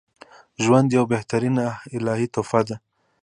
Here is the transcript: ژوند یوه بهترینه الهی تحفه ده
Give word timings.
ژوند 0.63 0.87
یوه 0.95 1.07
بهترینه 1.13 1.65
الهی 1.97 2.27
تحفه 2.33 2.61
ده 2.67 2.75